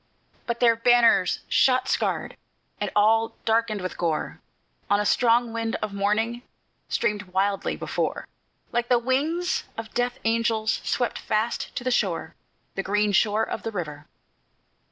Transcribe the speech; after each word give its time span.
But 0.47 0.59
their 0.61 0.75
banners, 0.75 1.41
shot 1.47 1.87
scarred, 1.87 2.35
and 2.79 2.89
all 2.95 3.35
darkened 3.45 3.81
with 3.81 3.99
gore, 3.99 4.41
On 4.89 4.99
a 4.99 5.05
strong 5.05 5.53
wind 5.53 5.75
of 5.75 5.93
morning 5.93 6.41
streamed 6.89 7.21
wildly 7.21 7.75
before, 7.75 8.27
Like 8.71 8.89
the 8.89 8.97
wings 8.97 9.65
of 9.77 9.93
death 9.93 10.17
angels 10.23 10.81
swept 10.83 11.19
fast 11.19 11.75
to 11.75 11.83
the 11.83 11.91
shore, 11.91 12.33
The 12.73 12.81
green 12.81 13.11
shore 13.11 13.43
of 13.47 13.61
the 13.61 13.71
river. 13.71 14.07